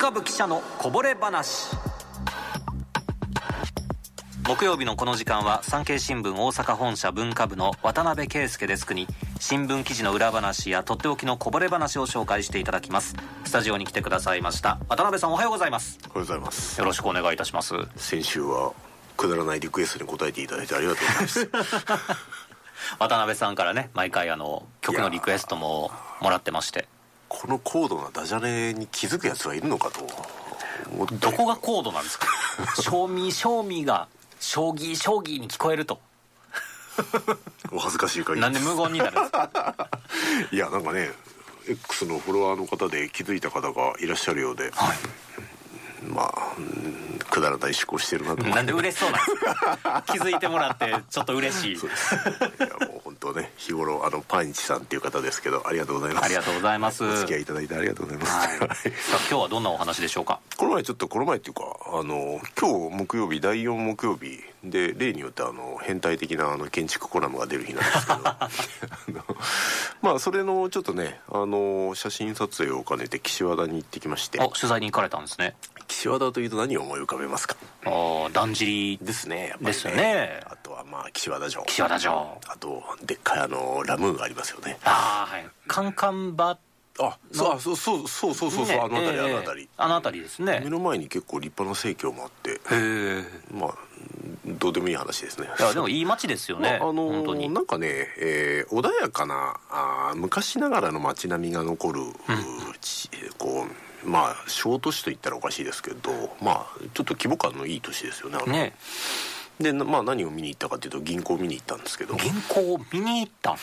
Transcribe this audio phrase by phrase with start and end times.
[0.00, 1.76] 化部記者のこぼれ話。
[4.48, 9.06] 木曜日のこの時間は産経新聞大阪本社文化部の渡辺圭介デスクに
[9.38, 13.14] 新聞記事の裏話やとっておきのこぼれ話を紹介していただきます。
[13.44, 14.80] スタジオに来てくださいました。
[14.88, 15.98] 渡辺さんおはようございます。
[16.06, 16.80] おはようございます。
[16.80, 17.74] よろしくお願いいたします。
[17.96, 18.72] 先週は
[19.18, 21.50] くだらないリクエストに答えていただいてありがとうございます。
[22.98, 25.92] 渡辺さんからね毎回あの曲のリクエストも
[26.22, 26.88] もらってまして
[27.30, 30.00] この高度なダジャレに気づくやつはいるのかと。
[31.20, 32.26] どこが高度なんですか？
[32.82, 34.08] 賞味賞味が
[34.40, 36.00] 将棋将棋に聞こえると。
[37.70, 39.48] お恥ずかしい限りなんで無言になるんですか？
[40.50, 41.12] いやなんかね
[41.68, 44.98] X のフォロワーの方で気づいた方がいらっしゃるようで、はい。
[46.08, 48.42] まあうんくだらない思考してるなと。
[48.44, 49.36] なんで嬉しそうなんです
[49.82, 50.02] か？
[50.08, 51.76] 気づいてもらってちょっと嬉しい。
[51.76, 52.14] そうです。
[52.14, 52.18] い
[52.62, 52.68] や
[53.22, 56.24] もう本当ね日頃あのパンチさんっていう方ですけどありがとうございます。
[56.24, 57.04] ありがとうございます。
[57.04, 60.40] お付き合いいただいてありがとうございます、はい、さあ今日はどんなお話でしょうか？
[60.56, 68.06] この前ちょっとこの前っていうかあの今日木曜日第4木曜日で例によってあの変態的なあの建築コラムが出る日なんです
[69.06, 69.22] けど。
[70.02, 74.40] まあそれのちょっとねあの写真撮影を兼ねて岸和田に行ってきまして。
[74.40, 75.54] お取材に行かれたんですね
[75.90, 77.56] 岸和田というと何を思い浮かべますか？
[77.84, 78.98] ああだんじり。
[79.02, 80.40] ですねやっぱりですよね。
[80.46, 81.62] あとはまあ岸和田城。
[81.64, 82.38] 岸和田城。
[82.46, 84.78] あとでっかいあのラムーンがありますよね。
[84.84, 85.46] ああはい。
[85.66, 86.56] カンカンバ
[86.98, 89.20] あそうあそうそうそうそうそうねあの辺り、ええ。
[89.20, 89.68] あの辺り。
[89.76, 90.60] あの辺りですね。
[90.62, 92.52] 目の前に結構立派な生協もあって。
[92.52, 93.74] へえまあ
[94.46, 95.48] どうでもいい話ですね。
[95.58, 97.48] いやでもいい街ですよね、まああのー本当に。
[97.48, 97.88] なんかね、
[98.18, 102.04] えー穏やかなあー昔ながらの街並みが残る、う
[102.80, 106.10] ちこうまあ小都市と言ったらおかしいですけど
[106.42, 108.52] まあちょっと規模感のいい都市ですよね。
[108.52, 108.72] ね。
[109.60, 112.14] でなまあ何を見に行ったかというと銀行を見に行ったんですけど。
[112.16, 113.56] 銀行を見に行った、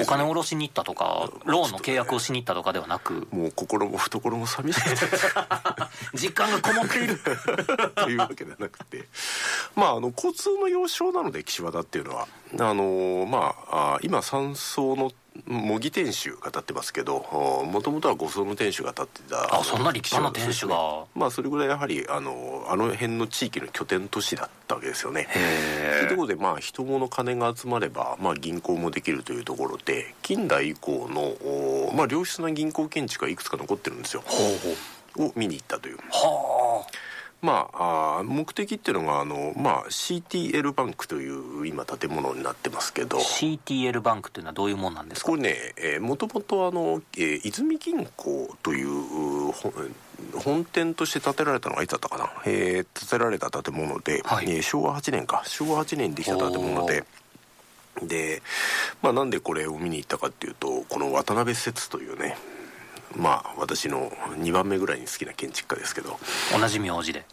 [0.00, 3.28] お金下ろしに行ったとかローンの契約をしに行ったとかではなく。
[3.30, 4.96] もう心も懐も寂しくて。
[6.16, 7.20] 実感がこもっている。
[7.96, 9.06] というわけではなくて。
[9.76, 12.26] まああの交通の要衝なので岸和田っていうのは。
[12.58, 15.12] あのまああ今三層の
[15.46, 17.18] 模擬天守が建ってますけど
[17.70, 21.04] もともとは五層の天守が建ってたあそんな立派な天守が。
[21.14, 25.26] まあそれぐらいやはりあのあの辺の地域の拠点都市だったわけですよね。
[25.28, 34.22] へというところでまあ人物金が集まれば、まあ、銀行もできるというところで近代以降の、おまあ、良質な銀行建築がいくつか残ってるんですよ。
[35.16, 35.96] を見に行ったという。
[36.10, 36.63] は
[37.44, 43.18] まあ、あー目的っていうのがあの、まあ、CTL バンクという今建物になってますけど。
[43.18, 45.30] あ CTL バンクっていうのはどういうもんなんですか？
[45.30, 49.72] これね、えー、もともとあの、えー泉銀行というほ
[50.38, 54.46] 本店として建てられたのがいつだったかな、えー建てられた建物で、はい。
[54.50, 55.42] えー昭和8年か。
[55.46, 57.04] 昭和8年にできた建物で。
[58.02, 58.42] で、
[59.02, 62.36] まあ、なんでこれを見に行ったかっていうとこの渡辺節というね
[63.16, 64.10] まあ私の
[64.40, 66.18] 2番目ぐらいに好きな建築家ですけど。
[66.58, 67.24] 同じ名字で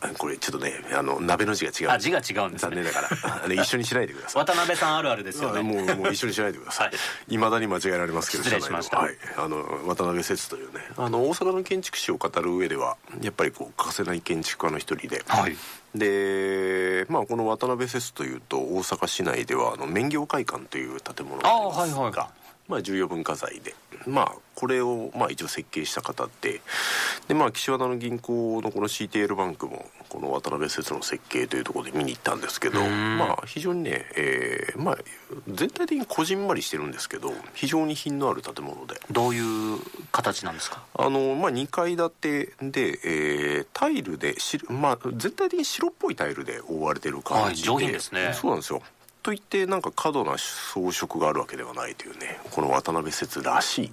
[0.00, 1.90] あこれちょっとねあの鍋の字が違う。
[1.90, 2.70] あ字が違うんですね。
[2.70, 3.08] 残念ながら。
[3.44, 4.44] あの一緒にしないでください。
[4.44, 5.60] 渡辺さんあるあるですよね。
[5.60, 7.34] あもうもう一緒にしないでください、はい。
[7.34, 8.98] いまだに間違えられますけど失礼しました。
[8.98, 9.10] は。
[9.10, 15.56] い、あの渡辺節というねあの大阪の建築史を語る上ではやっぱりこう欠かせない建築家の一人で、はい。
[15.94, 22.12] でまあこの渡辺節というと大阪市内ではあの麺業会館という建物がありますあはいはい。
[22.12, 22.28] が
[22.70, 23.74] まあ重要文化財で。
[24.06, 26.62] まあこれをまあ一応設計した方で
[27.28, 33.18] でまあ岸和田の銀行のこの CTL バンクもこの渡辺節の設計というところで見に行ったんですけどん。
[33.18, 34.98] まあ非常にね、えーまあ
[35.48, 38.98] 全体的にこじんまりしてるんですけど非常に品のある建物で。
[39.10, 39.78] どういう
[40.12, 40.82] 形なんですか？
[40.94, 48.32] あのまあ、2階建てで、えータイルでし、まあ、全体的に白っぽいタイルで覆われてる感じで、はい上品ですね。
[48.34, 48.82] そうなんですよ
[49.22, 53.90] といってなんか過度な装飾があるわけではないというねこの渡辺節らしい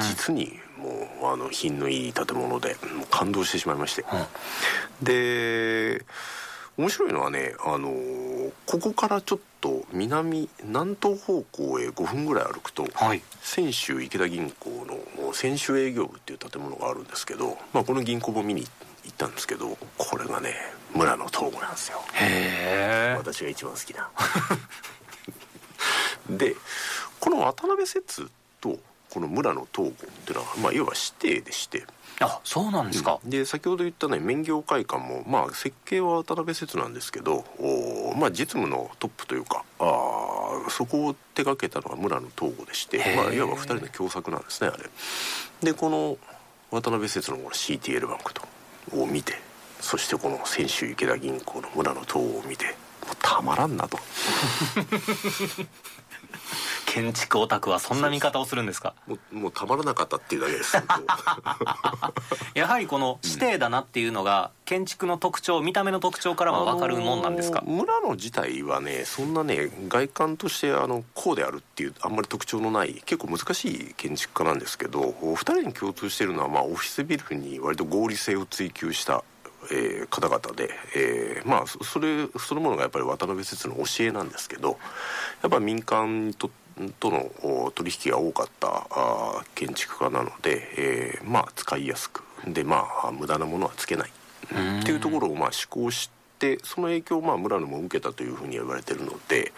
[0.00, 2.76] 実にもうあの品のいい建物で
[3.10, 4.04] 感動してしまいまして、
[5.02, 6.04] で
[6.76, 7.92] 面白いのはねあの
[8.66, 13.22] ここからちょっと南南東方向へ5分ぐらい歩くと、はい。
[13.42, 18.68] 泉州池田銀行の泉州営業部っていう建物があるんですけど、まあ、この銀行も見に行
[19.12, 20.54] ったんですけどこれがね
[20.96, 22.00] 村の東郷なんですよ。
[22.14, 23.16] へえ。
[23.18, 24.10] 私が一番好きな。
[26.36, 26.56] で
[27.20, 28.78] この渡辺節と
[29.10, 31.84] この村の東郷っていうのは、まあ、いわば指定でして。
[32.18, 44.88] あそうなんですか、で先ほど言ったね麺業会館も、まあ、設計は渡辺節なんですけどおーまあ、実務のトップというかあーそこを手掛けたのが村野東郷でしてまあ、いわば2人の共作なんですねあれ。
[45.62, 46.16] でこの
[46.70, 48.42] 渡辺節のこの CTL バンクと
[48.94, 49.34] を見て
[49.86, 52.64] そしてこの泉州池田銀行の村野東郷を見て
[53.06, 53.98] もうたまらんなと。
[56.86, 58.94] 建築オタクはそんな見方をするんですか？
[59.06, 60.76] もうもうたまらなかったっていうだけです。
[62.54, 79.22] やはりこの指定だなっていうのが、建築の特徴見た目の特徴からは分かるもんなんですか、あのー村野自体はねそんなね外観としてあのこうであるっていうあんまり特徴のない結構難しい建築家なんですけどお二人に共通しているのは、まあ、オフィスビルに割と合理性を追求した
[79.72, 84.78] えー方々で、えーまあそれそのものがやっぱり渡辺節の教えなんですけど
[85.42, 86.50] やっぱ民間と
[87.00, 94.10] との取引が多かったあ建築家なので、えーまあ使いやすくでまあ無駄なものはつけない
[94.80, 96.15] っていうところをまあ施行して
[96.62, 99.52] その影響をまあ村野も受けたというふうに言われてるので、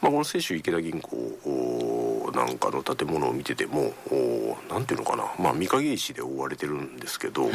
[0.00, 7.52] まあ、この泉州池田銀行おなんかの建物を見ててもおなんていうのかな、まあ、御影石で覆われてるんですけどおも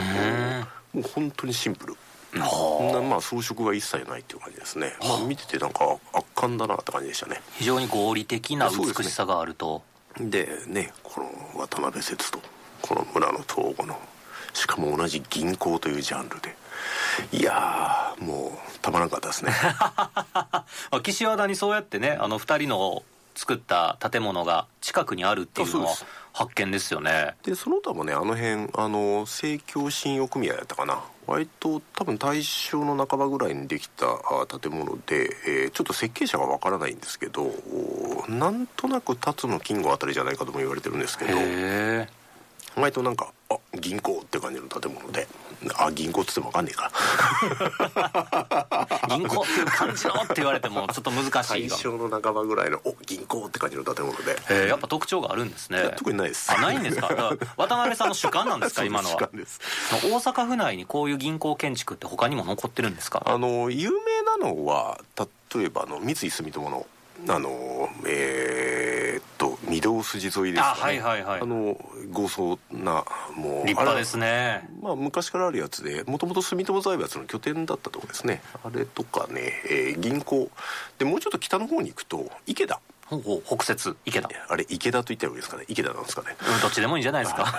[0.96, 1.96] う本当にシンプル。
[2.34, 7.42] そんなまあ装飾が一切ないっていう感じですね、まあ、見ててなんか圧巻だなって感じでしたね。
[7.60, 9.84] 非常に合理的な美しさがあると、
[10.20, 12.40] でねこの渡辺説と
[12.82, 14.00] この村の統合の
[14.54, 16.56] しかも同じ銀行というジャンルで。
[17.32, 19.52] いやーもうたまらなかったですね。
[19.64, 23.04] まあ岸和田にそうやってねあの2人の
[23.36, 25.94] 作った建物が近くにあるっていうのは
[26.34, 27.36] 発見ですよね。
[27.44, 31.04] でその他もねあの辺あの生協信用組合だったかな。
[31.26, 41.38] 割と多分大正の半ばぐらいにできたあ建物で、えーちょっと設計者がわからないんですけどおなんとなく辰野金吾あたりじゃないかとも言われてるんですけど
[42.76, 45.28] 割となんかあ銀行って感じの建物で
[45.78, 46.92] あ銀行っつってもわかんねえか。
[49.10, 54.38] 銀行っていう感じのって言われてもちょっと難しいが、大正の半ばぐらいのお銀行って感じの建物で。
[54.50, 55.94] えーやっぱ特徴があるんですね。
[55.98, 56.52] 特にないです。
[56.52, 57.08] あないんですか？
[57.58, 58.84] 渡辺さんの主観なんですか？
[58.86, 59.20] 今のは。
[59.20, 59.60] そうです。
[60.04, 63.24] 大阪府内にこういう銀行建築って他にも残ってるんですか？
[63.26, 65.00] あの有名なのは
[65.56, 66.86] 例えばあの三井住友の
[67.30, 68.63] あのえー
[69.74, 70.82] 御堂筋沿いですかね。
[70.82, 71.42] あはいはいはい。
[71.42, 71.78] あの
[72.12, 73.06] 豪壮な
[73.36, 74.68] もう立派ですね。
[74.82, 78.42] まあ昔からあるやつでもともと住友財閥の拠点だったところですね。
[78.64, 80.50] あれとかね、えー銀行。
[80.98, 82.80] でもうちょっと北の方に行くと池田。
[83.08, 84.30] ほうほう北摂池田。
[84.50, 85.66] あれ池田と言ったらいいですかね。
[85.68, 86.36] 池田なんですかね。
[86.40, 87.54] うんどっちでもいいんじゃないですか。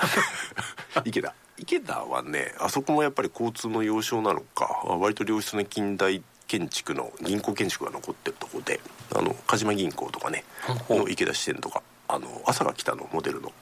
[1.05, 1.35] 池田。
[1.59, 8.81] 池田はねあそこもやっぱり交通の要衝なのか割と良質な近代建築の銀行建築が残ってるところで
[9.15, 10.45] あの鹿島銀行とかね
[10.91, 11.83] の池田支店とか
[12.15, 13.53] あの朝が来たのモデルの。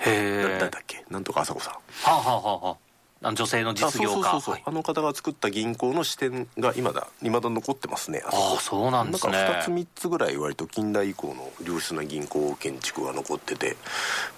[0.00, 1.04] へだっけ？
[1.10, 1.74] なんとか朝子さん。
[1.74, 2.76] はあ、はあはあは
[3.34, 4.14] 女性のあ実業家。
[4.14, 4.62] そうそうそうそう、はい。
[4.64, 8.42] あの方が作った銀行の支店が今だ未だ残ってますねあそこ。
[8.52, 9.32] ああそうなんですね。
[9.32, 13.76] なんか2つ3つぐらい割と近代以降の良質な銀行建築が残ってて、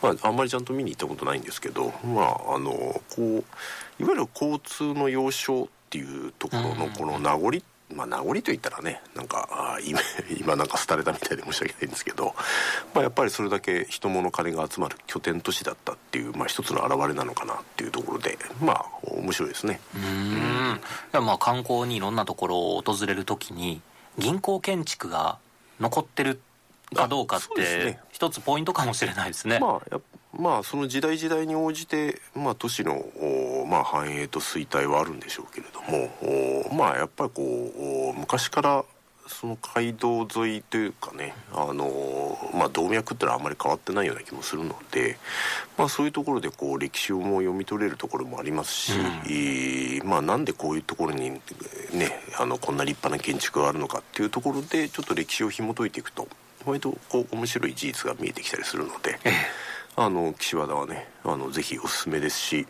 [0.03, 3.45] まあ、あんまりちゃんと見に行ったことないんですけどまああのこういわ
[4.01, 7.63] ゆる交通の要衝っていうところのこの名残
[7.95, 10.01] まあ名残といったらねなんかあー今
[10.41, 12.35] 今なんか廃れたみたいで申し訳ないんですけど、
[12.95, 19.81] まあ、やっぱりそれだけ人物金が集まる拠点都市だったっていう、まあ、一つの表れなのかなっていうところでまあ面白いですね。
[19.95, 23.81] うーんまあ観光にいろんなところを訪れるときに
[24.19, 25.39] 銀行建築が
[25.81, 26.41] 残ってる
[26.95, 28.01] かどうかってね。
[28.11, 30.01] 一つポイントかもしれないですね、まあや
[30.39, 38.85] まあその時代時代に応じて、まあ、都市の、おまあ、繁栄と衰退はあるんでしょうけれどもおまあやっぱりこうお昔から
[39.27, 45.19] その街道沿いというかねあの、まあ、動脈ってのはあんまり変わってないような気もするので、
[45.79, 48.93] まあ、そういうところでこう歴史をも読み取れるところもありますし、
[49.27, 51.41] えーまあ、なんでこういうところに、ね、
[52.39, 56.29] あのこんな立派な建築があるのかっていうところでちょっと歴史を紐解いていくと
[56.65, 59.19] 割とこう面白い事実が見えてきたりするので。
[59.95, 62.67] あの岸和田はねあのぜひおすすめですし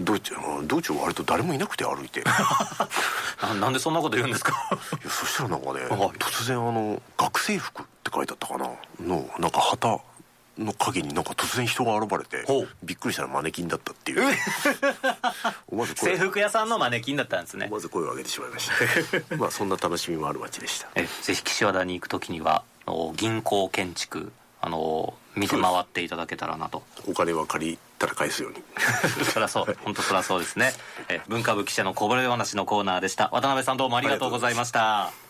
[0.00, 0.34] 道中
[0.66, 2.20] 道中割と誰もいなくて歩いて。
[2.20, 2.24] い
[3.42, 4.52] ななんでそんなこと言うんですか？
[5.04, 5.88] やそしたらなんかね、はい。
[6.18, 8.70] 突然あの「学生服」って書いてあったかな？
[9.00, 9.98] のなんか旗
[10.58, 12.44] の影になんか突然人が現れて
[12.82, 14.34] びっくりしたらマネキンだったっていう。
[15.94, 17.66] 制服屋さんのマネキンだったんですね。
[17.66, 18.70] 思わず声を上げてしまいまし
[19.30, 19.36] た。
[19.36, 20.88] まあそんな楽しみもある街でした。
[20.94, 22.62] えぜひ岸和田に行くときには
[23.14, 24.32] 銀行建築
[24.64, 26.82] あの見て回っていただけたらなと。
[27.08, 28.62] お金は借りたら返すように。
[29.26, 29.76] そりゃそう。
[29.84, 30.72] 本当そりゃそうですね。
[31.08, 33.28] え文化部記者のこぼれ話のコーナーでした。
[33.32, 35.21] 渡辺さんどうもありがとうございました